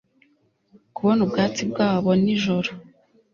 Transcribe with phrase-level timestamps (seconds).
[0.95, 2.69] Kubona ubwatsi bwabo nijoro